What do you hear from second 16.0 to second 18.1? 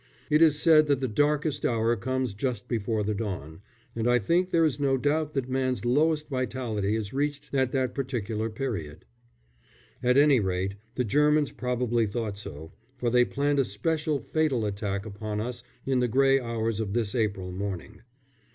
grey hours of this April morning.